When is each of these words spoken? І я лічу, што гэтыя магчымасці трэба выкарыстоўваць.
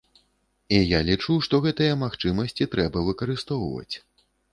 І 0.77 0.77
я 0.91 0.99
лічу, 1.09 1.35
што 1.47 1.59
гэтыя 1.65 1.97
магчымасці 2.03 2.67
трэба 2.77 3.05
выкарыстоўваць. 3.11 3.95